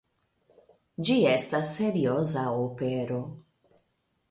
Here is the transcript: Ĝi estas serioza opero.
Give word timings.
Ĝi 1.09 1.17
estas 1.33 1.69
serioza 1.81 2.47
opero. 2.65 3.23